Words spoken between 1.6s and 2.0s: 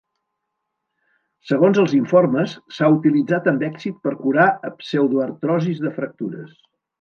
els